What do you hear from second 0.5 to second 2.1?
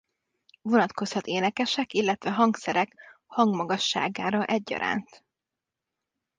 Vonatkozhat énekesek